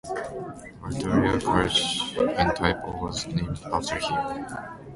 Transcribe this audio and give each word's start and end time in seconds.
Valtorta 0.81 1.33
College 1.45 1.85
in 2.41 2.47
Tai 2.55 2.73
Po 2.79 2.89
was 3.03 3.27
named 3.27 3.59
after 3.71 3.97
him. 3.99 4.45